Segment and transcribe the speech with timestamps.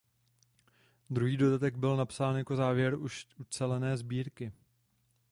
[1.09, 4.51] Druhý dodatek byl napsán jako závěr už ucelené sbírky.